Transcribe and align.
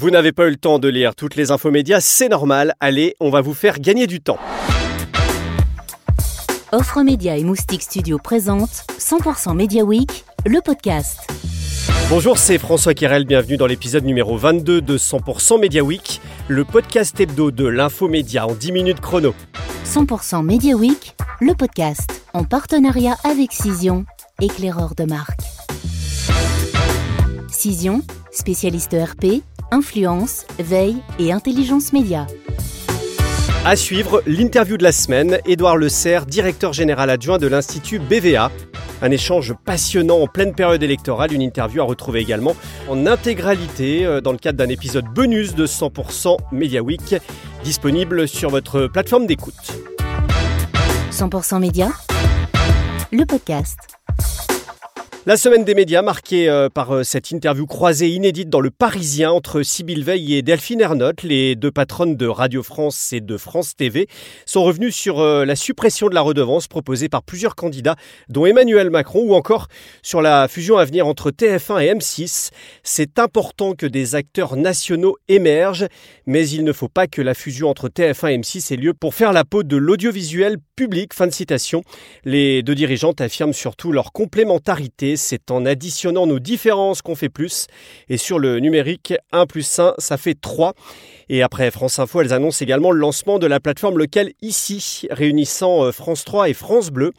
Vous 0.00 0.10
n'avez 0.10 0.30
pas 0.30 0.46
eu 0.46 0.50
le 0.50 0.56
temps 0.56 0.78
de 0.78 0.86
lire 0.86 1.16
toutes 1.16 1.34
les 1.34 1.50
infos 1.50 1.72
médias, 1.72 2.00
c'est 2.00 2.28
normal. 2.28 2.72
Allez, 2.78 3.16
on 3.18 3.30
va 3.30 3.40
vous 3.40 3.52
faire 3.52 3.80
gagner 3.80 4.06
du 4.06 4.20
temps. 4.20 4.38
Offre 6.70 7.02
Média 7.02 7.36
et 7.36 7.42
Moustique 7.42 7.82
Studio 7.82 8.16
présente 8.22 8.86
100% 9.00 9.56
Media 9.56 9.82
Week, 9.82 10.24
le 10.46 10.60
podcast. 10.60 11.28
Bonjour, 12.10 12.38
c'est 12.38 12.58
François 12.58 12.94
Kirel, 12.94 13.24
bienvenue 13.24 13.56
dans 13.56 13.66
l'épisode 13.66 14.04
numéro 14.04 14.36
22 14.36 14.80
de 14.82 14.96
100% 14.96 15.60
Media 15.60 15.82
Week, 15.82 16.20
le 16.46 16.64
podcast 16.64 17.18
hebdo 17.18 17.50
de 17.50 17.66
l'infomédia 17.66 18.46
en 18.46 18.54
10 18.54 18.70
minutes 18.70 19.00
chrono. 19.00 19.34
100% 19.84 20.44
Media 20.44 20.76
Week, 20.76 21.16
le 21.40 21.54
podcast, 21.54 22.22
en 22.34 22.44
partenariat 22.44 23.16
avec 23.24 23.50
Cision, 23.50 24.04
éclaireur 24.40 24.94
de 24.94 25.02
marque. 25.02 25.40
Cision, 27.50 28.02
spécialiste 28.30 28.94
RP, 28.94 29.42
influence, 29.70 30.46
veille 30.58 30.96
et 31.18 31.32
intelligence 31.32 31.92
média. 31.92 32.26
À 33.64 33.76
suivre, 33.76 34.22
l'interview 34.26 34.76
de 34.76 34.82
la 34.82 34.92
semaine, 34.92 35.38
Édouard 35.44 35.76
Le 35.76 35.88
Serre, 35.88 36.26
directeur 36.26 36.72
général 36.72 37.10
adjoint 37.10 37.38
de 37.38 37.46
l'Institut 37.46 37.98
BVA. 37.98 38.50
Un 39.02 39.10
échange 39.10 39.54
passionnant 39.64 40.18
en 40.18 40.26
pleine 40.26 40.54
période 40.54 40.82
électorale, 40.82 41.32
une 41.32 41.42
interview 41.42 41.82
à 41.82 41.84
retrouver 41.84 42.20
également 42.20 42.56
en 42.88 43.06
intégralité 43.06 44.06
euh, 44.06 44.20
dans 44.20 44.32
le 44.32 44.38
cadre 44.38 44.58
d'un 44.58 44.68
épisode 44.68 45.06
bonus 45.06 45.54
de 45.54 45.66
100% 45.66 46.36
Media 46.52 46.82
Week, 46.82 47.16
disponible 47.62 48.26
sur 48.26 48.50
votre 48.50 48.86
plateforme 48.86 49.26
d'écoute. 49.26 49.54
100% 51.12 51.60
Média, 51.60 51.88
le 53.12 53.24
podcast. 53.24 53.97
La 55.28 55.36
semaine 55.36 55.62
des 55.62 55.74
médias 55.74 56.00
marquée 56.00 56.48
euh, 56.48 56.70
par 56.70 56.90
euh, 56.90 57.02
cette 57.02 57.30
interview 57.32 57.66
croisée 57.66 58.08
inédite 58.08 58.48
dans 58.48 58.62
le 58.62 58.70
Parisien 58.70 59.30
entre 59.30 59.60
Sybille 59.60 60.02
Veil 60.02 60.34
et 60.34 60.40
Delphine 60.40 60.80
Ernotte, 60.80 61.22
les 61.22 61.54
deux 61.54 61.70
patronnes 61.70 62.16
de 62.16 62.26
Radio 62.26 62.62
France 62.62 63.12
et 63.12 63.20
de 63.20 63.36
France 63.36 63.76
TV, 63.76 64.08
sont 64.46 64.64
revenues 64.64 64.90
sur 64.90 65.20
euh, 65.20 65.44
la 65.44 65.54
suppression 65.54 66.08
de 66.08 66.14
la 66.14 66.22
redevance 66.22 66.66
proposée 66.66 67.10
par 67.10 67.22
plusieurs 67.22 67.56
candidats, 67.56 67.96
dont 68.30 68.46
Emmanuel 68.46 68.88
Macron, 68.88 69.20
ou 69.20 69.34
encore 69.34 69.68
sur 70.02 70.22
la 70.22 70.48
fusion 70.48 70.78
à 70.78 70.86
venir 70.86 71.06
entre 71.06 71.30
TF1 71.30 71.82
et 71.82 71.92
M6. 71.92 72.48
C'est 72.82 73.18
important 73.18 73.74
que 73.74 73.84
des 73.84 74.14
acteurs 74.14 74.56
nationaux 74.56 75.18
émergent, 75.28 75.88
mais 76.24 76.48
il 76.48 76.64
ne 76.64 76.72
faut 76.72 76.88
pas 76.88 77.06
que 77.06 77.20
la 77.20 77.34
fusion 77.34 77.68
entre 77.68 77.90
TF1 77.90 78.30
et 78.32 78.38
M6 78.38 78.72
ait 78.72 78.76
lieu 78.78 78.94
pour 78.94 79.14
faire 79.14 79.34
la 79.34 79.44
peau 79.44 79.62
de 79.62 79.76
l'audiovisuel 79.76 80.56
public. 80.74 81.12
Fin 81.12 81.26
de 81.26 81.32
citation. 81.32 81.82
Les 82.24 82.62
deux 82.62 82.74
dirigeantes 82.74 83.20
affirment 83.20 83.52
surtout 83.52 83.92
leur 83.92 84.12
complémentarité 84.12 85.17
c'est 85.18 85.50
en 85.50 85.66
additionnant 85.66 86.26
nos 86.26 86.38
différences 86.38 87.02
qu'on 87.02 87.14
fait 87.14 87.28
plus. 87.28 87.66
Et 88.08 88.16
sur 88.16 88.38
le 88.38 88.60
numérique, 88.60 89.14
1 89.32 89.46
plus 89.46 89.78
1, 89.78 89.94
ça 89.98 90.16
fait 90.16 90.40
3. 90.40 90.74
Et 91.30 91.42
après 91.42 91.70
France 91.70 91.98
Info, 91.98 92.22
elles 92.22 92.32
annoncent 92.32 92.64
également 92.64 92.90
le 92.90 92.98
lancement 92.98 93.38
de 93.38 93.46
la 93.46 93.60
plateforme 93.60 93.98
locale 93.98 94.30
ici, 94.40 95.06
réunissant 95.10 95.84
euh, 95.84 95.92
France 95.92 96.24
3 96.24 96.48
et 96.48 96.54
France 96.54 96.90
Bleu. 96.90 97.12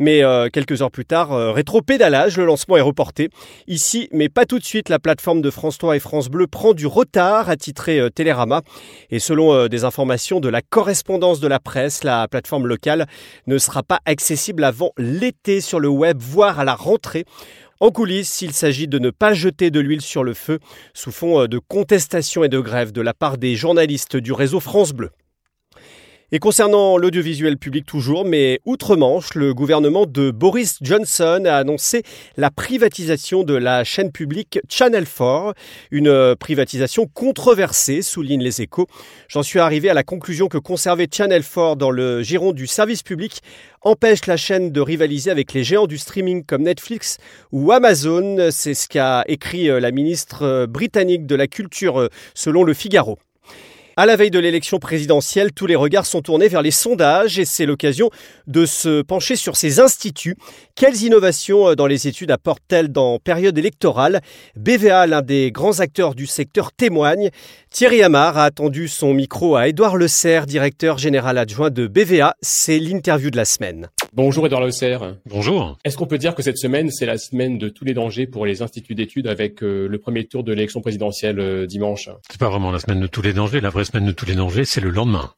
Mais 0.00 0.24
euh, 0.24 0.48
quelques 0.52 0.82
heures 0.82 0.90
plus 0.90 1.04
tard, 1.04 1.32
euh, 1.32 1.52
rétro-pédalage, 1.52 2.36
le 2.36 2.44
lancement 2.44 2.76
est 2.76 2.82
reporté. 2.82 3.30
Ici, 3.68 4.08
mais 4.12 4.28
pas 4.28 4.46
tout 4.46 4.58
de 4.58 4.64
suite, 4.64 4.88
la 4.88 4.98
plateforme 4.98 5.42
de 5.42 5.50
France 5.50 5.78
3 5.78 5.96
et 5.96 6.00
France 6.00 6.28
Bleu 6.28 6.48
prend 6.48 6.74
du 6.74 6.86
retard, 6.86 7.48
à 7.48 7.56
titrer 7.56 8.00
Télérama. 8.12 8.62
Et 9.10 9.20
selon 9.20 9.68
des 9.68 9.84
informations 9.84 10.40
de 10.40 10.48
la 10.48 10.60
correspondance 10.60 11.38
de 11.38 11.46
la 11.46 11.60
presse, 11.60 12.02
la 12.02 12.26
plateforme 12.26 12.66
locale 12.66 13.06
ne 13.46 13.58
sera 13.58 13.82
pas 13.82 14.00
accessible 14.06 14.64
avant 14.64 14.90
l'été 14.98 15.60
sur 15.60 15.78
le 15.78 15.88
web, 15.88 16.18
voire 16.20 16.58
à 16.58 16.64
la 16.64 16.74
rentrée. 16.74 17.24
En 17.80 17.90
coulisses, 17.90 18.42
il 18.42 18.52
s'agit 18.52 18.86
de 18.86 18.98
ne 18.98 19.10
pas 19.10 19.34
jeter 19.34 19.70
de 19.70 19.80
l'huile 19.80 20.02
sur 20.02 20.22
le 20.22 20.34
feu 20.34 20.60
sous 20.94 21.10
fond 21.10 21.40
euh, 21.40 21.48
de 21.48 21.58
contestation 21.58 22.44
et 22.44 22.48
de 22.48 22.60
grève 22.60 22.92
de 22.92 23.00
la 23.00 23.14
part 23.14 23.38
des 23.38 23.56
journalistes 23.56 24.16
du 24.16 24.32
réseau 24.32 24.60
France 24.60 24.92
Bleu. 24.92 25.10
Et 26.34 26.38
concernant 26.38 26.96
l'audiovisuel 26.96 27.58
public 27.58 27.84
toujours, 27.84 28.24
mais 28.24 28.58
outre-Manche, 28.64 29.34
le 29.34 29.52
gouvernement 29.52 30.06
de 30.06 30.30
Boris 30.30 30.78
Johnson 30.80 31.42
a 31.44 31.56
annoncé 31.56 32.04
la 32.38 32.50
privatisation 32.50 33.42
de 33.42 33.52
la 33.52 33.84
chaîne 33.84 34.10
publique 34.10 34.58
Channel 34.66 35.04
4, 35.04 35.52
une 35.90 36.34
privatisation 36.36 37.06
controversée, 37.06 38.00
soulignent 38.00 38.42
les 38.42 38.62
échos. 38.62 38.86
J'en 39.28 39.42
suis 39.42 39.58
arrivé 39.58 39.90
à 39.90 39.94
la 39.94 40.04
conclusion 40.04 40.48
que 40.48 40.56
conserver 40.56 41.06
Channel 41.12 41.44
4 41.44 41.76
dans 41.76 41.90
le 41.90 42.22
giron 42.22 42.52
du 42.52 42.66
service 42.66 43.02
public 43.02 43.42
empêche 43.82 44.24
la 44.26 44.38
chaîne 44.38 44.72
de 44.72 44.80
rivaliser 44.80 45.30
avec 45.30 45.52
les 45.52 45.64
géants 45.64 45.86
du 45.86 45.98
streaming 45.98 46.46
comme 46.46 46.62
Netflix 46.62 47.18
ou 47.50 47.72
Amazon. 47.72 48.48
C'est 48.50 48.72
ce 48.72 48.88
qu'a 48.88 49.22
écrit 49.26 49.66
la 49.66 49.90
ministre 49.90 50.64
britannique 50.64 51.26
de 51.26 51.34
la 51.34 51.46
Culture 51.46 52.08
selon 52.32 52.64
le 52.64 52.72
Figaro. 52.72 53.18
À 53.94 54.06
la 54.06 54.16
veille 54.16 54.30
de 54.30 54.38
l'élection 54.38 54.78
présidentielle, 54.78 55.52
tous 55.52 55.66
les 55.66 55.76
regards 55.76 56.06
sont 56.06 56.22
tournés 56.22 56.48
vers 56.48 56.62
les 56.62 56.70
sondages 56.70 57.38
et 57.38 57.44
c'est 57.44 57.66
l'occasion 57.66 58.08
de 58.46 58.64
se 58.64 59.02
pencher 59.02 59.36
sur 59.36 59.54
ces 59.54 59.80
instituts. 59.80 60.34
Quelles 60.74 61.02
innovations 61.02 61.68
euh, 61.68 61.74
dans 61.74 61.86
les 61.86 62.08
études 62.08 62.30
apportent-elles 62.30 62.88
dans 62.88 63.18
période 63.18 63.58
électorale? 63.58 64.22
BVA, 64.56 65.06
l'un 65.06 65.20
des 65.20 65.52
grands 65.52 65.80
acteurs 65.80 66.14
du 66.14 66.26
secteur, 66.26 66.72
témoigne. 66.72 67.28
Thierry 67.72 68.02
Amar 68.02 68.36
a 68.36 68.44
attendu 68.44 68.86
son 68.86 69.14
micro 69.14 69.56
à 69.56 69.66
Édouard 69.66 69.96
Le 69.96 70.06
Serre, 70.06 70.44
directeur 70.44 70.98
général 70.98 71.38
adjoint 71.38 71.70
de 71.70 71.86
BVA. 71.86 72.34
C'est 72.42 72.78
l'interview 72.78 73.30
de 73.30 73.38
la 73.38 73.46
semaine. 73.46 73.88
Bonjour 74.12 74.44
Edouard 74.44 74.70
Serre. 74.70 75.16
Bonjour. 75.24 75.78
Est-ce 75.82 75.96
qu'on 75.96 76.06
peut 76.06 76.18
dire 76.18 76.34
que 76.34 76.42
cette 76.42 76.58
semaine, 76.58 76.90
c'est 76.90 77.06
la 77.06 77.16
semaine 77.16 77.56
de 77.56 77.70
tous 77.70 77.86
les 77.86 77.94
dangers 77.94 78.26
pour 78.26 78.44
les 78.44 78.60
instituts 78.60 78.94
d'études 78.94 79.26
avec 79.26 79.62
euh, 79.62 79.88
le 79.88 79.98
premier 79.98 80.26
tour 80.26 80.44
de 80.44 80.52
l'élection 80.52 80.82
présidentielle 80.82 81.40
euh, 81.40 81.66
dimanche? 81.66 82.10
C'est 82.30 82.38
pas 82.38 82.50
vraiment 82.50 82.70
la 82.70 82.78
semaine 82.78 83.00
de 83.00 83.06
tous 83.06 83.22
les 83.22 83.32
dangers. 83.32 83.62
La 83.62 83.70
vraie 83.70 83.86
semaine 83.86 84.04
de 84.04 84.12
tous 84.12 84.26
les 84.26 84.34
dangers, 84.34 84.66
c'est 84.66 84.82
le 84.82 84.90
lendemain. 84.90 85.32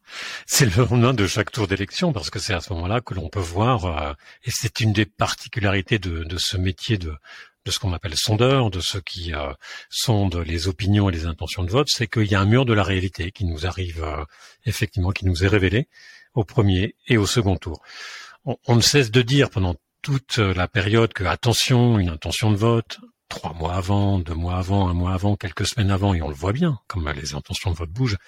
C'est 0.44 0.64
le 0.76 0.84
lendemain 0.84 1.14
de 1.14 1.28
chaque 1.28 1.52
tour 1.52 1.68
d'élection 1.68 2.12
parce 2.12 2.30
que 2.30 2.40
c'est 2.40 2.52
à 2.52 2.60
ce 2.60 2.72
moment-là 2.72 3.00
que 3.00 3.14
l'on 3.14 3.28
peut 3.28 3.38
voir, 3.38 3.86
euh, 3.86 4.12
et 4.44 4.50
c'est 4.50 4.80
une 4.80 4.92
des 4.92 5.06
particularités 5.06 6.00
de, 6.00 6.24
de 6.24 6.36
ce 6.36 6.56
métier 6.56 6.98
de, 6.98 7.12
de 7.64 7.70
ce 7.70 7.78
qu'on 7.78 7.92
appelle 7.92 8.16
sondeur, 8.16 8.70
de 8.70 8.80
ceux 8.80 9.00
qui 9.00 9.32
sondent 9.88 10.36
les 10.36 10.68
opinions 10.68 11.08
et 11.08 11.12
les 11.12 11.26
intentions 11.26 11.62
de 11.62 11.70
vote, 11.70 11.88
c'est 11.90 12.06
qu'il 12.06 12.30
y 12.30 12.34
a 12.34 12.40
un 12.40 12.44
mur 12.44 12.64
de 12.64 12.72
la 12.72 12.82
réalité 12.82 13.30
qui 13.30 13.44
nous 13.44 13.66
arrive 13.66 14.04
effectivement, 14.66 15.10
qui 15.10 15.24
nous 15.24 15.44
est 15.44 15.48
révélé 15.48 15.88
au 16.34 16.44
premier 16.44 16.94
et 17.06 17.16
au 17.16 17.26
second 17.26 17.56
tour. 17.56 17.82
On, 18.44 18.76
ne 18.76 18.82
cesse 18.82 19.10
de 19.10 19.22
dire 19.22 19.48
pendant 19.48 19.76
toute 20.02 20.36
la 20.38 20.68
période 20.68 21.14
que 21.14 21.24
attention, 21.24 21.98
une 21.98 22.10
intention 22.10 22.50
de 22.50 22.56
vote, 22.56 23.00
trois 23.28 23.54
mois 23.54 23.74
avant, 23.74 24.18
deux 24.18 24.34
mois 24.34 24.56
avant, 24.56 24.88
un 24.88 24.94
mois 24.94 25.14
avant, 25.14 25.36
quelques 25.36 25.66
semaines 25.66 25.90
avant, 25.90 26.14
et 26.14 26.22
on 26.22 26.28
le 26.28 26.34
voit 26.34 26.52
bien, 26.52 26.78
comme 26.86 27.10
les 27.10 27.34
intentions 27.34 27.70
de 27.70 27.76
vote 27.76 27.90
bougent, 27.90 28.18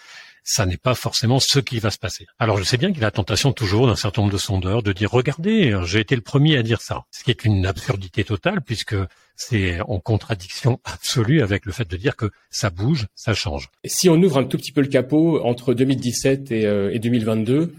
ça 0.46 0.64
n'est 0.64 0.76
pas 0.76 0.94
forcément 0.94 1.40
ce 1.40 1.58
qui 1.58 1.80
va 1.80 1.90
se 1.90 1.98
passer. 1.98 2.26
Alors 2.38 2.56
je 2.56 2.62
sais 2.62 2.78
bien 2.78 2.92
qu'il 2.92 3.02
a 3.02 3.08
la 3.08 3.10
tentation 3.10 3.52
toujours 3.52 3.88
d'un 3.88 3.96
certain 3.96 4.22
nombre 4.22 4.32
de 4.32 4.38
sondeurs 4.38 4.82
de 4.82 4.92
dire 4.92 5.10
regardez, 5.10 5.76
j'ai 5.84 6.00
été 6.00 6.14
le 6.14 6.22
premier 6.22 6.56
à 6.56 6.62
dire 6.62 6.80
ça, 6.80 7.04
ce 7.10 7.24
qui 7.24 7.32
est 7.32 7.44
une 7.44 7.66
absurdité 7.66 8.24
totale 8.24 8.62
puisque 8.62 8.94
c'est 9.34 9.80
en 9.80 9.98
contradiction 9.98 10.80
absolue 10.84 11.42
avec 11.42 11.66
le 11.66 11.72
fait 11.72 11.90
de 11.90 11.96
dire 11.96 12.16
que 12.16 12.30
ça 12.48 12.70
bouge, 12.70 13.06
ça 13.16 13.34
change. 13.34 13.68
si 13.84 14.08
on 14.08 14.14
ouvre 14.14 14.38
un 14.38 14.44
tout 14.44 14.56
petit 14.56 14.72
peu 14.72 14.80
le 14.80 14.86
capot 14.86 15.44
entre 15.44 15.74
2017 15.74 16.52
et, 16.52 16.64
euh, 16.64 16.94
et 16.94 17.00
2022, 17.00 17.74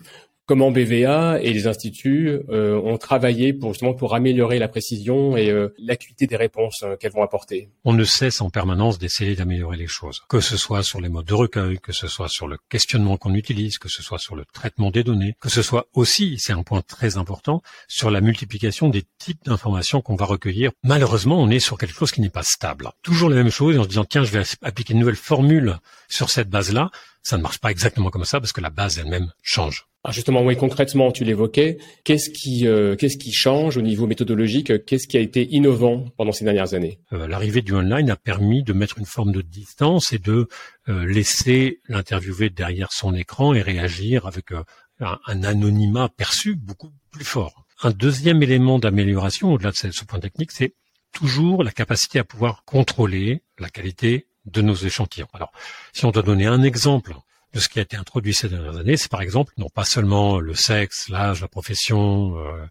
comment 0.47 0.71
BVA 0.71 1.39
et 1.41 1.53
les 1.53 1.67
instituts 1.67 2.39
euh, 2.49 2.79
ont 2.81 2.97
travaillé 2.97 3.53
pour 3.53 3.73
justement 3.73 3.93
pour 3.93 4.15
améliorer 4.15 4.57
la 4.59 4.69
précision 4.69 5.35
et 5.35 5.51
euh, 5.51 5.73
l'acuité 5.77 6.25
des 6.25 6.37
réponses 6.37 6.83
euh, 6.83 6.95
qu'elles 6.95 7.11
vont 7.11 7.21
apporter. 7.21 7.69
On 7.83 7.93
ne 7.93 8.05
cesse 8.05 8.39
en 8.39 8.49
permanence 8.49 8.97
d'essayer 8.97 9.35
d'améliorer 9.35 9.75
les 9.75 9.87
choses, 9.87 10.23
que 10.29 10.39
ce 10.39 10.55
soit 10.55 10.83
sur 10.83 11.01
les 11.01 11.09
modes 11.09 11.25
de 11.25 11.33
recueil, 11.33 11.79
que 11.79 11.91
ce 11.91 12.07
soit 12.07 12.29
sur 12.29 12.47
le 12.47 12.57
questionnement 12.69 13.17
qu'on 13.17 13.33
utilise, 13.33 13.77
que 13.77 13.89
ce 13.89 14.01
soit 14.01 14.19
sur 14.19 14.35
le 14.35 14.45
traitement 14.53 14.89
des 14.89 15.03
données, 15.03 15.35
que 15.41 15.49
ce 15.49 15.61
soit 15.61 15.87
aussi, 15.93 16.37
c'est 16.39 16.53
un 16.53 16.63
point 16.63 16.81
très 16.81 17.17
important, 17.17 17.61
sur 17.89 18.09
la 18.09 18.21
multiplication 18.21 18.87
des 18.87 19.03
types 19.19 19.43
d'informations 19.43 20.01
qu'on 20.01 20.15
va 20.15 20.25
recueillir. 20.25 20.71
Malheureusement, 20.81 21.41
on 21.41 21.49
est 21.49 21.59
sur 21.59 21.77
quelque 21.77 21.93
chose 21.93 22.11
qui 22.11 22.21
n'est 22.21 22.29
pas 22.29 22.43
stable. 22.43 22.89
Toujours 23.01 23.29
la 23.29 23.35
même 23.35 23.51
chose 23.51 23.77
en 23.77 23.83
se 23.83 23.89
disant 23.89 24.05
tiens, 24.05 24.23
je 24.23 24.31
vais 24.31 24.43
appliquer 24.61 24.93
une 24.93 24.99
nouvelle 25.01 25.15
formule 25.15 25.77
sur 26.07 26.29
cette 26.29 26.49
base-là. 26.49 26.89
Ça 27.27 27.35
ne 27.35 27.41
marche 27.41 27.59
pas 27.59 27.71
exactement 27.71 28.09
comme 28.09 28.23
ça 28.23 28.39
parce 28.39 28.53
que 28.53 28.61
la 28.61 28.69
base 28.69 28.99
elle-même 28.99 29.33
change. 29.43 29.85
Alors 30.05 30.13
justement, 30.13 30.45
oui, 30.45 30.55
concrètement, 30.55 31.11
tu 31.11 31.25
l'évoquais. 31.25 31.77
Qu'est-ce 32.05 32.29
qui, 32.29 32.65
euh, 32.65 32.95
qu'est-ce 32.95 33.17
qui 33.17 33.33
change 33.33 33.75
au 33.75 33.81
niveau 33.81 34.07
méthodologique? 34.07 34.85
Qu'est-ce 34.85 35.09
qui 35.09 35.17
a 35.17 35.19
été 35.19 35.45
innovant 35.51 36.05
pendant 36.15 36.31
ces 36.31 36.45
dernières 36.45 36.73
années? 36.73 37.01
Euh, 37.11 37.27
L'arrivée 37.27 37.61
du 37.61 37.73
online 37.73 38.09
a 38.09 38.15
permis 38.15 38.63
de 38.63 38.71
mettre 38.71 38.97
une 38.97 39.05
forme 39.05 39.33
de 39.33 39.41
distance 39.41 40.13
et 40.13 40.19
de 40.19 40.47
euh, 40.87 41.05
laisser 41.05 41.81
l'interviewé 41.89 42.49
derrière 42.49 42.93
son 42.93 43.13
écran 43.13 43.53
et 43.53 43.61
réagir 43.61 44.25
avec 44.25 44.53
un, 44.53 44.63
un, 45.01 45.43
anonymat 45.43 46.07
perçu 46.07 46.55
beaucoup 46.55 46.93
plus 47.11 47.25
fort. 47.25 47.65
Un 47.83 47.91
deuxième 47.91 48.41
élément 48.41 48.79
d'amélioration, 48.79 49.51
au-delà 49.51 49.71
de 49.71 49.91
ce 49.91 50.05
point 50.05 50.21
technique, 50.21 50.53
c'est 50.53 50.75
toujours 51.11 51.61
la 51.61 51.71
capacité 51.71 52.19
à 52.19 52.23
pouvoir 52.23 52.63
contrôler 52.63 53.41
la 53.59 53.67
qualité 53.67 54.27
de 54.47 54.61
nos 54.61 54.75
échantillons. 54.75 55.27
Alors, 55.33 55.51
si 55.93 56.05
on 56.05 56.11
doit 56.11 56.23
donner 56.23 56.45
un 56.45 56.63
exemple 56.63 57.13
de 57.53 57.59
ce 57.59 57.69
qui 57.69 57.79
a 57.79 57.81
été 57.81 57.95
introduit 57.95 58.33
ces 58.33 58.49
dernières 58.49 58.77
années, 58.77 58.97
c'est 58.97 59.11
par 59.11 59.21
exemple 59.21 59.53
non 59.57 59.69
pas 59.69 59.85
seulement 59.85 60.39
le 60.39 60.53
sexe, 60.53 61.09
l'âge, 61.09 61.41
la 61.41 61.47
profession, 61.47 62.37
euh, 62.37 62.65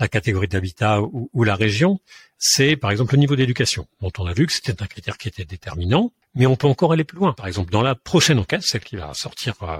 la 0.00 0.08
catégorie 0.08 0.48
d'habitat 0.48 1.02
ou, 1.02 1.30
ou, 1.32 1.44
la 1.44 1.54
région, 1.54 2.00
c'est 2.38 2.76
par 2.76 2.90
exemple 2.90 3.14
le 3.14 3.20
niveau 3.20 3.36
d'éducation, 3.36 3.86
dont 4.00 4.12
on 4.18 4.26
a 4.26 4.32
vu 4.32 4.46
que 4.46 4.52
c'était 4.52 4.82
un 4.82 4.86
critère 4.86 5.18
qui 5.18 5.28
était 5.28 5.44
déterminant, 5.44 6.12
mais 6.34 6.46
on 6.46 6.56
peut 6.56 6.66
encore 6.66 6.92
aller 6.92 7.04
plus 7.04 7.18
loin. 7.18 7.32
Par 7.34 7.46
exemple, 7.46 7.70
dans 7.70 7.82
la 7.82 7.94
prochaine 7.94 8.38
enquête, 8.38 8.62
celle 8.62 8.82
qui 8.82 8.96
va 8.96 9.12
sortir 9.14 9.54
euh, 9.62 9.78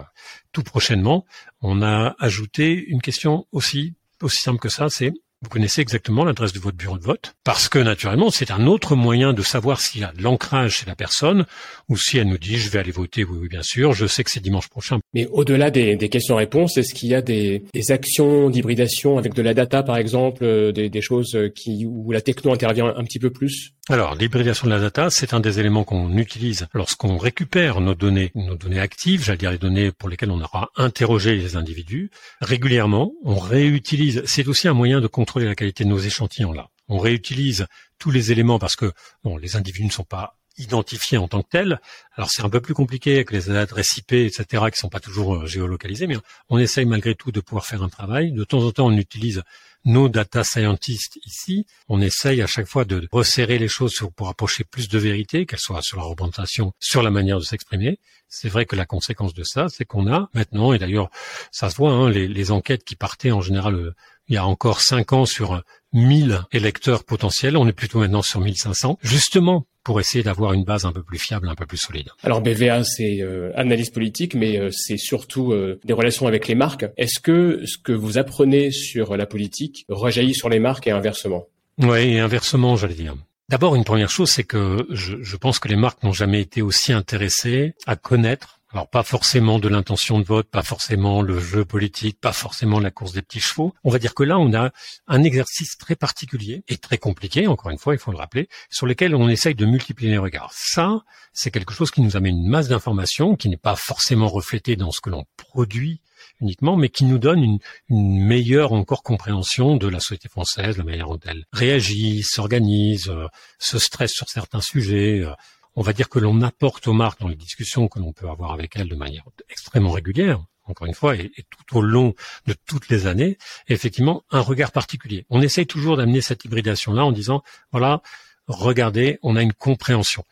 tout 0.52 0.62
prochainement, 0.62 1.24
on 1.60 1.82
a 1.82 2.14
ajouté 2.18 2.84
une 2.86 3.00
question 3.00 3.46
aussi 3.52 3.94
aussi 4.22 4.42
simple 4.42 4.60
que 4.60 4.68
ça, 4.68 4.88
c'est 4.88 5.12
vous 5.42 5.48
connaissez 5.48 5.80
exactement 5.82 6.24
l'adresse 6.24 6.52
de 6.52 6.60
votre 6.60 6.76
bureau 6.76 6.98
de 6.98 7.02
vote, 7.02 7.34
parce 7.44 7.68
que 7.68 7.78
naturellement, 7.78 8.30
c'est 8.30 8.50
un 8.52 8.66
autre 8.66 8.94
moyen 8.94 9.32
de 9.32 9.42
savoir 9.42 9.80
s'il 9.80 10.02
y 10.02 10.04
a 10.04 10.12
l'ancrage 10.18 10.76
chez 10.76 10.86
la 10.86 10.94
personne, 10.94 11.46
ou 11.88 11.96
si 11.96 12.18
elle 12.18 12.28
nous 12.28 12.38
dit 12.38 12.56
je 12.56 12.70
vais 12.70 12.78
aller 12.78 12.92
voter, 12.92 13.24
oui, 13.24 13.38
oui 13.42 13.48
bien 13.48 13.62
sûr, 13.62 13.92
je 13.92 14.06
sais 14.06 14.22
que 14.22 14.30
c'est 14.30 14.40
dimanche 14.40 14.68
prochain. 14.68 15.00
Mais 15.14 15.26
au-delà 15.26 15.70
des, 15.70 15.96
des 15.96 16.08
questions-réponses, 16.08 16.76
est-ce 16.76 16.94
qu'il 16.94 17.08
y 17.08 17.14
a 17.14 17.22
des, 17.22 17.64
actions 17.90 18.48
d'hybridation 18.48 19.18
avec 19.18 19.34
de 19.34 19.42
la 19.42 19.54
data, 19.54 19.82
par 19.82 19.96
exemple, 19.96 20.44
euh, 20.44 20.70
des, 20.70 20.88
des, 20.88 21.00
choses 21.02 21.36
qui 21.54 21.84
où 21.84 22.12
la 22.12 22.20
techno 22.20 22.52
intervient 22.52 22.94
un 22.96 23.02
petit 23.02 23.18
peu 23.18 23.30
plus? 23.30 23.72
Alors, 23.92 24.14
l'hybridation 24.14 24.66
de 24.66 24.72
la 24.72 24.80
data, 24.80 25.10
c'est 25.10 25.34
un 25.34 25.40
des 25.40 25.60
éléments 25.60 25.84
qu'on 25.84 26.16
utilise 26.16 26.66
lorsqu'on 26.72 27.18
récupère 27.18 27.82
nos 27.82 27.94
données, 27.94 28.32
nos 28.34 28.56
données 28.56 28.80
actives, 28.80 29.22
j'allais 29.22 29.36
dire 29.36 29.50
les 29.50 29.58
données 29.58 29.92
pour 29.92 30.08
lesquelles 30.08 30.30
on 30.30 30.40
aura 30.40 30.70
interrogé 30.76 31.36
les 31.36 31.56
individus. 31.56 32.10
Régulièrement, 32.40 33.12
on 33.22 33.38
réutilise, 33.38 34.22
c'est 34.24 34.48
aussi 34.48 34.66
un 34.66 34.72
moyen 34.72 35.02
de 35.02 35.08
contrôler 35.08 35.44
la 35.44 35.54
qualité 35.54 35.84
de 35.84 35.90
nos 35.90 35.98
échantillons 35.98 36.52
là. 36.52 36.70
On 36.88 36.98
réutilise 36.98 37.66
tous 37.98 38.10
les 38.10 38.32
éléments 38.32 38.58
parce 38.58 38.76
que 38.76 38.92
bon, 39.24 39.36
les 39.36 39.56
individus 39.56 39.86
ne 39.86 39.92
sont 39.92 40.04
pas 40.04 40.36
identifiés 40.58 41.18
en 41.18 41.28
tant 41.28 41.42
que 41.42 41.48
tels. 41.50 41.80
Alors 42.16 42.30
c'est 42.30 42.42
un 42.42 42.50
peu 42.50 42.60
plus 42.60 42.74
compliqué 42.74 43.14
avec 43.16 43.30
les 43.30 43.50
adresses 43.50 43.96
IP, 43.98 44.12
etc., 44.12 44.64
qui 44.72 44.78
sont 44.78 44.88
pas 44.88 45.00
toujours 45.00 45.34
euh, 45.34 45.46
géolocalisées, 45.46 46.06
mais 46.06 46.16
on 46.48 46.58
essaye 46.58 46.86
malgré 46.86 47.14
tout 47.14 47.32
de 47.32 47.40
pouvoir 47.40 47.66
faire 47.66 47.82
un 47.82 47.88
travail. 47.88 48.32
De 48.32 48.44
temps 48.44 48.64
en 48.64 48.70
temps, 48.70 48.86
on 48.86 48.96
utilise 48.96 49.42
nos 49.84 50.08
data 50.08 50.44
scientists 50.44 51.18
ici, 51.26 51.66
on 51.88 52.00
essaye 52.00 52.42
à 52.42 52.46
chaque 52.46 52.66
fois 52.66 52.84
de 52.84 53.08
resserrer 53.10 53.58
les 53.58 53.68
choses 53.68 53.94
pour 54.16 54.28
approcher 54.28 54.64
plus 54.64 54.88
de 54.88 54.98
vérité, 54.98 55.46
qu'elle 55.46 55.58
soit 55.58 55.82
sur 55.82 55.98
la 55.98 56.04
représentation, 56.04 56.72
sur 56.78 57.02
la 57.02 57.10
manière 57.10 57.38
de 57.38 57.44
s'exprimer. 57.44 57.98
C'est 58.34 58.48
vrai 58.48 58.64
que 58.64 58.76
la 58.76 58.86
conséquence 58.86 59.34
de 59.34 59.42
ça, 59.42 59.66
c'est 59.68 59.84
qu'on 59.84 60.10
a 60.10 60.30
maintenant, 60.32 60.72
et 60.72 60.78
d'ailleurs 60.78 61.10
ça 61.50 61.68
se 61.68 61.76
voit, 61.76 61.90
hein, 61.92 62.08
les, 62.08 62.28
les, 62.28 62.50
enquêtes 62.50 62.82
qui 62.82 62.96
partaient 62.96 63.30
en 63.30 63.42
général 63.42 63.74
euh, 63.74 63.94
il 64.28 64.34
y 64.34 64.38
a 64.38 64.46
encore 64.46 64.80
cinq 64.80 65.12
ans 65.12 65.26
sur 65.26 65.62
1000 65.92 66.40
électeurs 66.52 67.04
potentiels, 67.04 67.58
on 67.58 67.68
est 67.68 67.72
plutôt 67.72 67.98
maintenant 67.98 68.22
sur 68.22 68.40
1500, 68.40 68.98
justement 69.02 69.66
pour 69.84 70.00
essayer 70.00 70.22
d'avoir 70.22 70.52
une 70.52 70.64
base 70.64 70.84
un 70.84 70.92
peu 70.92 71.02
plus 71.02 71.18
fiable, 71.18 71.48
un 71.48 71.54
peu 71.54 71.66
plus 71.66 71.76
solide. 71.76 72.08
Alors 72.22 72.40
BVA, 72.40 72.84
c'est 72.84 73.20
euh, 73.20 73.50
analyse 73.56 73.90
politique, 73.90 74.34
mais 74.34 74.58
euh, 74.58 74.70
c'est 74.70 74.96
surtout 74.96 75.52
euh, 75.52 75.80
des 75.84 75.92
relations 75.92 76.26
avec 76.26 76.46
les 76.48 76.54
marques. 76.54 76.86
Est-ce 76.96 77.20
que 77.20 77.62
ce 77.66 77.78
que 77.78 77.92
vous 77.92 78.16
apprenez 78.16 78.70
sur 78.70 79.16
la 79.16 79.26
politique 79.26 79.84
rejaillit 79.88 80.34
sur 80.34 80.48
les 80.48 80.60
marques 80.60 80.86
et 80.86 80.92
inversement? 80.92 81.48
Oui, 81.78 82.14
et 82.14 82.20
inversement, 82.20 82.76
j'allais 82.76 82.94
dire. 82.94 83.16
D'abord, 83.52 83.74
une 83.74 83.84
première 83.84 84.08
chose, 84.08 84.30
c'est 84.30 84.44
que 84.44 84.86
je, 84.88 85.36
pense 85.36 85.58
que 85.58 85.68
les 85.68 85.76
marques 85.76 86.02
n'ont 86.04 86.14
jamais 86.14 86.40
été 86.40 86.62
aussi 86.62 86.94
intéressées 86.94 87.74
à 87.86 87.96
connaître 87.96 88.61
alors 88.72 88.88
pas 88.88 89.02
forcément 89.02 89.58
de 89.58 89.68
l'intention 89.68 90.18
de 90.18 90.24
vote, 90.24 90.48
pas 90.48 90.62
forcément 90.62 91.20
le 91.20 91.38
jeu 91.38 91.64
politique, 91.64 92.18
pas 92.20 92.32
forcément 92.32 92.80
la 92.80 92.90
course 92.90 93.12
des 93.12 93.20
petits 93.20 93.40
chevaux. 93.40 93.74
On 93.84 93.90
va 93.90 93.98
dire 93.98 94.14
que 94.14 94.22
là, 94.22 94.38
on 94.38 94.54
a 94.54 94.70
un 95.06 95.22
exercice 95.24 95.76
très 95.76 95.94
particulier 95.94 96.64
et 96.68 96.78
très 96.78 96.96
compliqué, 96.96 97.46
encore 97.46 97.70
une 97.70 97.78
fois, 97.78 97.94
il 97.94 97.98
faut 97.98 98.12
le 98.12 98.16
rappeler, 98.16 98.48
sur 98.70 98.86
lequel 98.86 99.14
on 99.14 99.28
essaye 99.28 99.54
de 99.54 99.66
multiplier 99.66 100.10
les 100.10 100.18
regards. 100.18 100.52
Ça, 100.54 101.02
c'est 101.34 101.50
quelque 101.50 101.74
chose 101.74 101.90
qui 101.90 102.00
nous 102.00 102.16
amène 102.16 102.38
une 102.38 102.48
masse 102.48 102.68
d'informations 102.68 103.36
qui 103.36 103.50
n'est 103.50 103.58
pas 103.58 103.76
forcément 103.76 104.28
reflétée 104.28 104.76
dans 104.76 104.90
ce 104.90 105.00
que 105.00 105.10
l'on 105.10 105.26
produit 105.36 106.00
uniquement, 106.40 106.76
mais 106.76 106.88
qui 106.88 107.04
nous 107.04 107.18
donne 107.18 107.42
une, 107.42 107.58
meilleure 107.90 108.72
encore 108.72 109.02
compréhension 109.02 109.76
de 109.76 109.86
la 109.86 110.00
société 110.00 110.28
française, 110.28 110.78
la 110.78 110.84
manière 110.84 111.08
dont 111.08 111.20
elle 111.26 111.44
réagit, 111.52 112.22
s'organise, 112.22 113.08
euh, 113.08 113.26
se 113.58 113.78
stresse 113.78 114.12
sur 114.12 114.28
certains 114.28 114.60
sujets, 114.60 115.20
euh, 115.20 115.32
on 115.74 115.82
va 115.82 115.92
dire 115.92 116.08
que 116.08 116.18
l'on 116.18 116.42
apporte 116.42 116.86
aux 116.86 116.92
marques 116.92 117.20
dans 117.20 117.28
les 117.28 117.36
discussions 117.36 117.88
que 117.88 117.98
l'on 117.98 118.12
peut 118.12 118.28
avoir 118.28 118.52
avec 118.52 118.76
elles 118.76 118.88
de 118.88 118.94
manière 118.94 119.24
extrêmement 119.48 119.90
régulière, 119.90 120.44
encore 120.64 120.86
une 120.86 120.94
fois, 120.94 121.16
et, 121.16 121.30
tout 121.50 121.78
au 121.78 121.82
long 121.82 122.14
de 122.46 122.54
toutes 122.66 122.88
les 122.88 123.06
années, 123.06 123.38
effectivement, 123.68 124.24
un 124.30 124.40
regard 124.40 124.72
particulier. 124.72 125.26
On 125.30 125.42
essaye 125.42 125.66
toujours 125.66 125.96
d'amener 125.96 126.20
cette 126.20 126.44
hybridation-là 126.44 127.04
en 127.04 127.12
disant, 127.12 127.42
voilà, 127.72 128.02
regardez, 128.46 129.18
on 129.22 129.36
a 129.36 129.42
une 129.42 129.52
compréhension. 129.52 130.24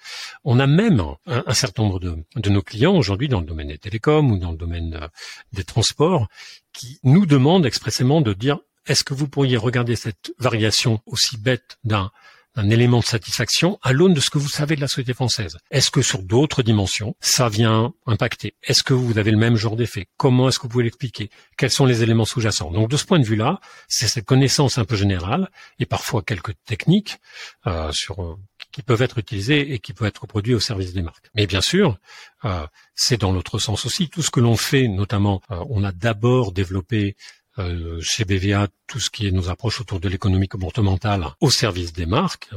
On 0.44 0.58
a 0.60 0.66
même 0.66 1.02
un, 1.26 1.54
certain 1.54 1.82
nombre 1.82 2.00
de, 2.00 2.50
nos 2.50 2.62
clients 2.62 2.96
aujourd'hui 2.96 3.28
dans 3.28 3.40
le 3.40 3.46
domaine 3.46 3.68
des 3.68 3.78
télécoms 3.78 4.30
ou 4.30 4.38
dans 4.38 4.50
le 4.50 4.56
domaine 4.56 4.98
euh, 5.00 5.08
des 5.52 5.64
transports 5.64 6.28
qui 6.72 6.98
nous 7.02 7.26
demandent 7.26 7.66
expressément 7.66 8.20
de 8.20 8.32
dire, 8.32 8.58
est-ce 8.86 9.04
que 9.04 9.14
vous 9.14 9.28
pourriez 9.28 9.56
regarder 9.56 9.96
cette 9.96 10.32
variation 10.38 11.00
aussi 11.06 11.36
bête 11.36 11.78
d'un 11.84 12.10
un 12.56 12.70
élément 12.70 13.00
de 13.00 13.04
satisfaction 13.04 13.78
à 13.82 13.92
l'aune 13.92 14.14
de 14.14 14.20
ce 14.20 14.30
que 14.30 14.38
vous 14.38 14.48
savez 14.48 14.76
de 14.76 14.80
la 14.80 14.88
société 14.88 15.14
française. 15.14 15.56
Est-ce 15.70 15.90
que 15.90 16.02
sur 16.02 16.22
d'autres 16.22 16.62
dimensions, 16.62 17.14
ça 17.20 17.48
vient 17.48 17.92
impacter? 18.06 18.54
Est-ce 18.62 18.82
que 18.82 18.94
vous 18.94 19.18
avez 19.18 19.30
le 19.30 19.36
même 19.36 19.56
genre 19.56 19.76
d'effet? 19.76 20.08
Comment 20.16 20.48
est-ce 20.48 20.58
que 20.58 20.64
vous 20.64 20.70
pouvez 20.70 20.84
l'expliquer? 20.84 21.30
Quels 21.56 21.70
sont 21.70 21.86
les 21.86 22.02
éléments 22.02 22.24
sous-jacents? 22.24 22.70
Donc 22.70 22.90
de 22.90 22.96
ce 22.96 23.04
point 23.04 23.18
de 23.18 23.24
vue-là, 23.24 23.60
c'est 23.88 24.08
cette 24.08 24.24
connaissance 24.24 24.78
un 24.78 24.84
peu 24.84 24.96
générale 24.96 25.50
et 25.78 25.86
parfois 25.86 26.22
quelques 26.22 26.54
techniques 26.64 27.18
euh, 27.66 27.92
sur 27.92 28.38
qui 28.72 28.82
peuvent 28.82 29.02
être 29.02 29.18
utilisées 29.18 29.72
et 29.72 29.78
qui 29.78 29.92
peuvent 29.92 30.08
être 30.08 30.26
produits 30.26 30.54
au 30.54 30.60
service 30.60 30.92
des 30.92 31.02
marques. 31.02 31.30
Mais 31.34 31.46
bien 31.46 31.60
sûr, 31.60 31.98
euh, 32.44 32.66
c'est 32.94 33.20
dans 33.20 33.32
l'autre 33.32 33.58
sens 33.58 33.84
aussi. 33.86 34.08
Tout 34.08 34.22
ce 34.22 34.30
que 34.30 34.40
l'on 34.40 34.56
fait, 34.56 34.86
notamment, 34.88 35.40
euh, 35.50 35.64
on 35.70 35.82
a 35.82 35.92
d'abord 35.92 36.52
développé 36.52 37.16
euh, 37.60 38.00
chez 38.00 38.24
BVA 38.24 38.68
tout 38.86 39.00
ce 39.00 39.10
qui 39.10 39.26
est 39.26 39.30
nos 39.30 39.50
approches 39.50 39.80
autour 39.80 40.00
de 40.00 40.08
l'économie 40.08 40.48
comportementale 40.48 41.26
au 41.40 41.50
service 41.50 41.92
des 41.92 42.06
marques. 42.06 42.50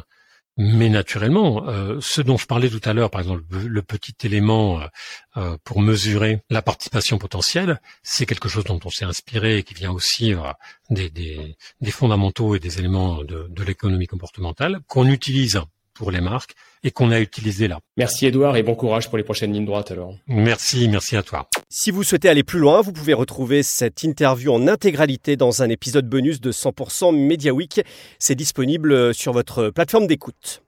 Mais 0.55 0.89
naturellement, 0.89 1.67
euh, 1.67 1.97
ce 1.99 2.21
dont 2.21 2.37
je 2.37 2.45
parlais 2.45 2.69
tout 2.69 2.81
à 2.85 2.93
l'heure, 2.93 3.09
par 3.09 3.21
exemple, 3.21 3.43
le 3.51 3.81
petit 3.81 4.13
élément 4.23 4.81
euh, 5.35 5.57
pour 5.63 5.81
mesurer 5.81 6.41
la 6.51 6.61
participation 6.61 7.17
potentielle, 7.17 7.81
c'est 8.03 8.27
quelque 8.27 8.49
chose 8.49 8.63
dont 8.63 8.79
on 8.85 8.89
s'est 8.91 9.05
inspiré 9.05 9.57
et 9.57 9.63
qui 9.63 9.73
vient 9.73 9.91
aussi 9.91 10.35
des, 10.91 11.55
fondamentaux 11.89 12.55
et 12.55 12.59
des 12.59 12.77
éléments 12.77 13.23
de 13.23 13.63
l'économie 13.63 14.05
comportementale 14.05 14.81
qu'on 14.87 15.07
utilise 15.07 15.59
pour 15.93 16.11
les 16.11 16.21
marques 16.21 16.53
et 16.83 16.91
qu'on 16.91 17.11
a 17.11 17.19
utilisé 17.19 17.67
là. 17.67 17.79
Merci 17.97 18.25
Edouard 18.25 18.57
et 18.57 18.63
bon 18.63 18.75
courage 18.75 19.09
pour 19.09 19.17
les 19.17 19.23
prochaines 19.23 19.53
lignes 19.53 19.65
droites 19.65 19.91
alors. 19.91 20.15
Merci, 20.27 20.87
merci 20.89 21.15
à 21.15 21.23
toi. 21.23 21.47
Si 21.69 21.91
vous 21.91 22.03
souhaitez 22.03 22.29
aller 22.29 22.43
plus 22.43 22.59
loin, 22.59 22.81
vous 22.81 22.91
pouvez 22.91 23.13
retrouver 23.13 23.63
cette 23.63 24.03
interview 24.03 24.53
en 24.53 24.67
intégralité 24.67 25.35
dans 25.35 25.61
un 25.61 25.69
épisode 25.69 26.07
bonus 26.07 26.41
de 26.41 26.51
100% 26.51 27.15
Media 27.15 27.53
Week. 27.53 27.81
C'est 28.19 28.35
disponible 28.35 29.13
sur 29.13 29.33
votre 29.33 29.69
plateforme 29.69 30.07
d'écoute. 30.07 30.63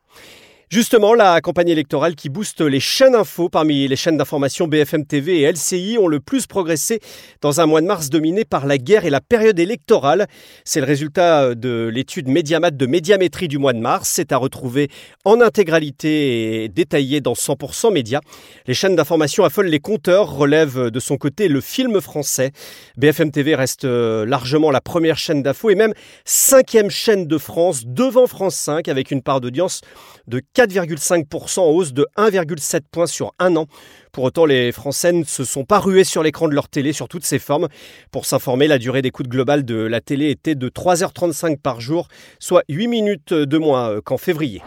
Justement, 0.70 1.14
la 1.14 1.42
campagne 1.42 1.70
électorale 1.70 2.16
qui 2.16 2.28
booste 2.28 2.62
les 2.62 2.80
chaînes 2.80 3.14
info 3.14 3.50
parmi 3.50 3.88
les 3.88 3.96
chaînes 3.96 4.18
d'information 4.18 4.68
BFM 4.68 5.06
TV 5.06 5.42
et 5.42 5.52
LCI 5.52 6.00
ont 6.00 6.08
le 6.08 6.20
plus 6.20 6.48
progressé 6.48 7.02
dans 7.42 7.62
un 7.62 7.68
mois 7.68 7.82
de 7.82 7.86
mars 7.86 8.10
dominé 8.10 8.46
par 8.46 8.66
la 8.66 8.80
guerre 8.80 9.06
et 9.06 9.12
la 9.12 9.22
période 9.22 9.60
électorale. 9.60 10.26
C'est 10.64 10.80
le 10.80 10.88
résultat 10.88 11.54
de 11.54 11.92
l'étude 11.94 12.28
Médiamat 12.30 12.72
de 12.72 12.86
médiamétrie 12.88 13.48
du 13.48 13.60
mois 13.60 13.74
de 13.74 13.80
mars. 13.80 14.10
C'est 14.12 14.32
à 14.32 14.38
retrouver 14.38 14.90
en 15.24 15.40
intégralité 15.40 16.64
et 16.64 16.68
détaillé 16.68 17.22
dans 17.22 17.34
100% 17.34 17.94
Média. 17.94 18.22
Les 18.66 18.74
chaînes 18.74 18.96
d'information 18.96 19.44
affolent 19.44 19.68
les 19.68 19.80
compteurs, 19.80 20.32
relèvent 20.32 20.90
de 20.90 21.00
son 21.00 21.18
côté 21.18 21.48
le 21.48 21.62
film 21.62 22.02
français. 22.02 22.52
BFM 22.98 23.30
TV 23.30 23.54
reste 23.54 23.84
largement 23.84 24.72
la 24.72 24.82
première 24.82 25.20
chaîne 25.20 25.44
d'info 25.44 25.70
et 25.70 25.76
même 25.76 25.94
cinquième 26.26 26.90
chaîne 26.90 27.28
de 27.28 27.38
France 27.38 27.84
devant 27.86 28.26
France 28.26 28.56
5 28.56 28.88
avec 28.88 29.12
une 29.12 29.22
part 29.22 29.42
d'audience 29.42 29.82
de 30.28 30.42
4,5% 30.56 31.60
en 31.60 31.66
hausse 31.66 31.94
de 31.94 32.08
1,7 32.18 32.82
points 32.90 33.08
sur 33.08 33.34
un 33.40 33.56
an. 33.58 33.66
Pour 34.12 34.24
autant, 34.24 34.46
les 34.46 34.72
Français 34.72 35.12
ne 35.12 35.24
se 35.26 35.44
sont 35.44 35.66
pas 35.66 35.80
rués 35.80 36.06
sur 36.06 36.24
l'écran 36.24 36.48
de 36.48 36.54
leur 36.54 36.70
télé 36.70 36.94
sur 36.94 37.10
toutes 37.10 37.26
ses 37.26 37.40
formes. 37.40 37.68
Pour 38.12 38.26
s'informer, 38.26 38.68
la 38.68 38.78
durée 38.78 39.02
d'écoute 39.02 39.28
globale 39.28 39.66
de 39.66 39.76
la 39.76 40.00
télé 40.00 40.30
était 40.30 40.56
de 40.56 40.70
3h35 40.70 41.58
par 41.58 41.82
jour, 41.82 42.08
soit 42.40 42.64
8 42.70 42.88
minutes 42.88 43.34
de 43.34 43.58
moins 43.58 44.00
qu'en 44.02 44.18
février. 44.18 44.62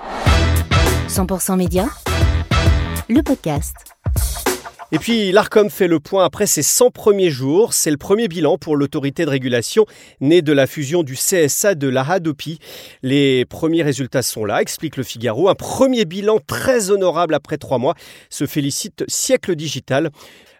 100% 1.08 1.56
Média, 1.56 1.86
le 3.08 3.22
podcast. 3.22 3.87
Et 4.90 4.98
puis 4.98 5.32
l'ARCOM 5.32 5.68
fait 5.68 5.86
le 5.86 6.00
point 6.00 6.24
après 6.24 6.46
ses 6.46 6.62
100 6.62 6.92
premiers 6.92 7.28
jours. 7.28 7.74
C'est 7.74 7.90
le 7.90 7.98
premier 7.98 8.26
bilan 8.26 8.56
pour 8.56 8.74
l'autorité 8.74 9.26
de 9.26 9.30
régulation 9.30 9.84
née 10.22 10.40
de 10.40 10.52
la 10.54 10.66
fusion 10.66 11.02
du 11.02 11.14
CSA 11.14 11.74
de 11.74 11.88
la 11.88 12.08
Hadopi. 12.08 12.58
Les 13.02 13.44
premiers 13.44 13.82
résultats 13.82 14.22
sont 14.22 14.46
là, 14.46 14.62
explique 14.62 14.96
le 14.96 15.02
Figaro. 15.02 15.50
Un 15.50 15.54
premier 15.54 16.06
bilan 16.06 16.38
très 16.46 16.90
honorable 16.90 17.34
après 17.34 17.58
trois 17.58 17.76
mois, 17.76 17.96
se 18.30 18.46
félicite 18.46 19.04
Siècle 19.08 19.56
Digital. 19.56 20.10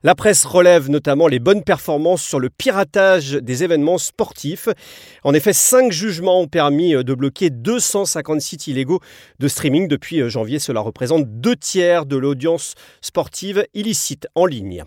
La 0.05 0.15
presse 0.15 0.45
relève 0.45 0.91
notamment 0.91 1.27
les 1.27 1.41
bonnes 1.41 1.65
performances 1.65 2.23
sur 2.23 2.39
le 2.39 2.51
piratage 2.51 3.33
des 3.33 3.65
événements 3.65 3.99
sportifs. 3.99 4.69
En 5.25 5.35
effet, 5.35 5.53
cinq 5.53 5.91
jugements 5.91 6.41
ont 6.41 6.47
permis 6.47 6.93
de 6.93 7.15
bloquer 7.15 7.51
250 7.51 8.41
sites 8.41 8.69
illégaux 8.69 9.01
de 9.41 9.49
streaming 9.49 9.89
depuis 9.89 10.29
janvier. 10.29 10.59
Cela 10.59 10.81
représente 10.81 11.41
deux 11.41 11.57
tiers 11.57 12.07
de 12.07 12.17
l'audience 12.17 12.75
sportive 13.01 13.65
illicite 13.75 14.29
en 14.35 14.47
ligne. 14.47 14.85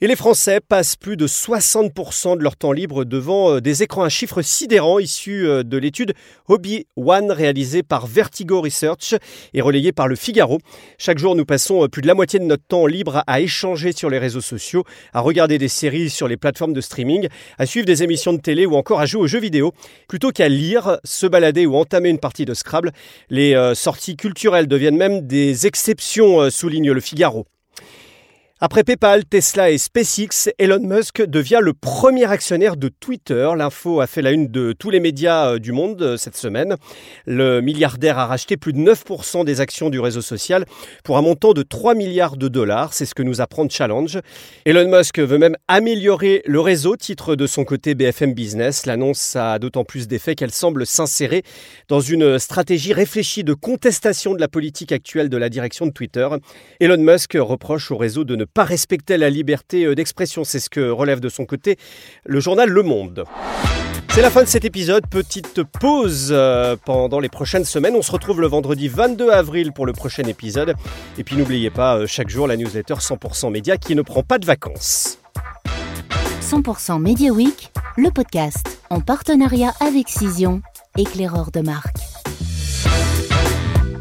Et 0.00 0.08
les 0.08 0.16
Français 0.16 0.58
passent 0.60 0.96
plus 0.96 1.16
de 1.16 1.28
60% 1.28 2.36
de 2.36 2.42
leur 2.42 2.56
temps 2.56 2.72
libre 2.72 3.04
devant 3.04 3.54
euh, 3.54 3.60
des 3.60 3.84
écrans. 3.84 4.02
Un 4.02 4.08
chiffre 4.08 4.42
sidérant 4.42 4.98
issu 4.98 5.46
euh, 5.46 5.62
de 5.62 5.78
l'étude 5.78 6.14
Hobby 6.48 6.88
One 6.96 7.30
réalisée 7.30 7.84
par 7.84 8.08
Vertigo 8.08 8.60
Research 8.60 9.14
et 9.54 9.60
relayée 9.60 9.92
par 9.92 10.08
le 10.08 10.16
Figaro. 10.16 10.58
Chaque 10.98 11.18
jour, 11.18 11.36
nous 11.36 11.44
passons 11.44 11.84
euh, 11.84 11.88
plus 11.88 12.02
de 12.02 12.08
la 12.08 12.14
moitié 12.14 12.40
de 12.40 12.44
notre 12.44 12.64
temps 12.66 12.86
libre 12.86 13.22
à 13.28 13.40
échanger 13.40 13.92
sur 13.92 14.10
les 14.10 14.18
réseaux 14.18 14.40
sociaux, 14.40 14.82
à 15.12 15.20
regarder 15.20 15.58
des 15.58 15.68
séries 15.68 16.10
sur 16.10 16.26
les 16.26 16.36
plateformes 16.36 16.72
de 16.72 16.80
streaming, 16.80 17.28
à 17.58 17.64
suivre 17.64 17.86
des 17.86 18.02
émissions 18.02 18.32
de 18.32 18.40
télé 18.40 18.66
ou 18.66 18.74
encore 18.74 18.98
à 18.98 19.06
jouer 19.06 19.22
aux 19.22 19.28
jeux 19.28 19.38
vidéo. 19.38 19.72
Plutôt 20.08 20.32
qu'à 20.32 20.48
lire, 20.48 20.98
se 21.04 21.28
balader 21.28 21.66
ou 21.66 21.76
entamer 21.76 22.08
une 22.08 22.18
partie 22.18 22.44
de 22.44 22.54
Scrabble, 22.54 22.90
les 23.30 23.54
sorties 23.74 24.16
culturelles 24.16 24.66
deviennent 24.66 24.96
même 24.96 25.20
des 25.20 25.68
exceptions, 25.68 26.50
souligne 26.50 26.90
le 26.90 27.00
Figaro. 27.00 27.46
Après 28.66 28.82
PayPal, 28.82 29.26
Tesla 29.26 29.70
et 29.70 29.76
SpaceX, 29.76 30.48
Elon 30.58 30.80
Musk 30.80 31.20
devient 31.20 31.58
le 31.60 31.74
premier 31.74 32.24
actionnaire 32.24 32.78
de 32.78 32.88
Twitter. 32.88 33.46
L'info 33.58 34.00
a 34.00 34.06
fait 34.06 34.22
la 34.22 34.32
une 34.32 34.48
de 34.48 34.72
tous 34.72 34.88
les 34.88 35.00
médias 35.00 35.50
euh, 35.50 35.58
du 35.58 35.70
monde 35.70 36.00
euh, 36.00 36.16
cette 36.16 36.34
semaine. 36.34 36.76
Le 37.26 37.60
milliardaire 37.60 38.18
a 38.18 38.24
racheté 38.24 38.56
plus 38.56 38.72
de 38.72 38.78
9% 38.78 39.44
des 39.44 39.60
actions 39.60 39.90
du 39.90 40.00
réseau 40.00 40.22
social 40.22 40.64
pour 41.04 41.18
un 41.18 41.20
montant 41.20 41.52
de 41.52 41.62
3 41.62 41.94
milliards 41.94 42.38
de 42.38 42.48
dollars. 42.48 42.94
C'est 42.94 43.04
ce 43.04 43.14
que 43.14 43.22
nous 43.22 43.42
apprend 43.42 43.68
Challenge. 43.68 44.18
Elon 44.64 44.88
Musk 44.88 45.18
veut 45.18 45.36
même 45.36 45.56
améliorer 45.68 46.40
le 46.46 46.60
réseau, 46.60 46.96
titre 46.96 47.36
de 47.36 47.46
son 47.46 47.64
côté 47.64 47.94
BFM 47.94 48.32
Business. 48.32 48.86
L'annonce 48.86 49.36
a 49.36 49.58
d'autant 49.58 49.84
plus 49.84 50.08
d'effet 50.08 50.36
qu'elle 50.36 50.52
semble 50.52 50.86
s'insérer 50.86 51.42
dans 51.88 52.00
une 52.00 52.38
stratégie 52.38 52.94
réfléchie 52.94 53.44
de 53.44 53.52
contestation 53.52 54.32
de 54.32 54.40
la 54.40 54.48
politique 54.48 54.90
actuelle 54.90 55.28
de 55.28 55.36
la 55.36 55.50
direction 55.50 55.84
de 55.84 55.92
Twitter. 55.92 56.26
Elon 56.80 56.96
Musk 56.96 57.36
reproche 57.38 57.90
au 57.90 57.98
réseau 57.98 58.24
de 58.24 58.36
ne 58.36 58.46
pas 58.54 58.64
respecter 58.64 59.18
la 59.18 59.30
liberté 59.30 59.84
euh, 59.84 59.94
d'expression. 59.94 60.44
C'est 60.44 60.60
ce 60.60 60.70
que 60.70 60.88
relève 60.88 61.20
de 61.20 61.28
son 61.28 61.44
côté 61.44 61.76
le 62.24 62.38
journal 62.38 62.70
Le 62.70 62.82
Monde. 62.82 63.24
C'est 64.10 64.22
la 64.22 64.30
fin 64.30 64.44
de 64.44 64.48
cet 64.48 64.64
épisode. 64.64 65.08
Petite 65.08 65.64
pause 65.64 66.28
euh, 66.30 66.76
pendant 66.84 67.18
les 67.18 67.28
prochaines 67.28 67.64
semaines. 67.64 67.96
On 67.96 68.02
se 68.02 68.12
retrouve 68.12 68.40
le 68.40 68.46
vendredi 68.46 68.86
22 68.86 69.28
avril 69.30 69.72
pour 69.72 69.86
le 69.86 69.92
prochain 69.92 70.22
épisode. 70.22 70.76
Et 71.18 71.24
puis 71.24 71.36
n'oubliez 71.36 71.70
pas, 71.70 71.96
euh, 71.96 72.06
chaque 72.06 72.28
jour, 72.28 72.46
la 72.46 72.56
newsletter 72.56 72.94
100% 72.94 73.50
Média 73.50 73.76
qui 73.76 73.96
ne 73.96 74.02
prend 74.02 74.22
pas 74.22 74.38
de 74.38 74.46
vacances. 74.46 75.18
100% 76.40 77.00
Média 77.00 77.32
Week, 77.32 77.72
le 77.96 78.10
podcast 78.10 78.78
en 78.88 79.00
partenariat 79.00 79.72
avec 79.80 80.08
Cision, 80.08 80.62
éclaireur 80.96 81.50
de 81.50 81.60
marque. 81.60 81.96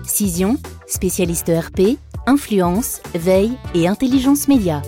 Cision, 0.06 0.58
spécialiste 0.86 1.50
ERP, 1.50 1.98
influence, 2.26 3.02
veille 3.16 3.58
et 3.74 3.88
intelligence 3.88 4.48
média. 4.48 4.82